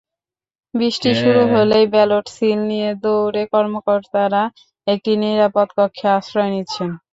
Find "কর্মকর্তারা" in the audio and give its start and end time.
3.53-4.43